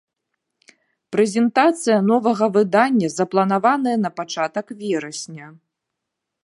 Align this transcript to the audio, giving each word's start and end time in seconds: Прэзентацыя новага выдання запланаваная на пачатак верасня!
Прэзентацыя 1.15 1.97
новага 2.11 2.45
выдання 2.57 3.07
запланаваная 3.19 3.95
на 4.07 4.13
пачатак 4.21 4.67
верасня! 4.83 5.45